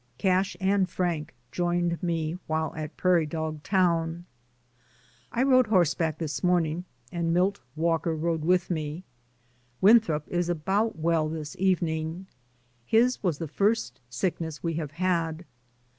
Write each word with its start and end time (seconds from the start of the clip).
Cash 0.17 0.57
and 0.59 0.89
Frank 0.89 1.35
joined 1.51 2.01
me, 2.01 2.35
while 2.47 2.73
at 2.75 2.97
Prairie 2.97 3.27
Dog 3.27 3.61
Town. 3.61 4.25
I 5.31 5.43
rode 5.43 5.67
horseback 5.67 6.17
this 6.17 6.43
morning, 6.43 6.85
and 7.11 7.31
Milt 7.31 7.59
Walker 7.75 8.15
rode 8.15 8.43
with 8.43 8.71
me. 8.71 9.03
Winthrop 9.79 10.27
is 10.27 10.49
about 10.49 10.97
well 10.97 11.29
this 11.29 11.55
evening. 11.59 12.25
His 12.83 13.21
was 13.21 13.37
the 13.37 13.47
first 13.47 14.01
sickness 14.09 14.63
we 14.63 14.73
have 14.73 14.93
had. 14.93 15.45